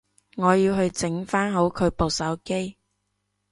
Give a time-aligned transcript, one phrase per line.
[0.35, 2.75] 我要去整返好佢部手機